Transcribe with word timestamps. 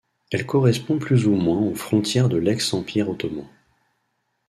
Elle 0.31 0.47
correspond 0.47 0.97
plus 0.97 1.27
ou 1.27 1.35
moins 1.35 1.59
aux 1.61 1.75
frontières 1.75 2.27
de 2.27 2.37
l'ex-Empire 2.37 3.07
ottoman. 3.07 3.45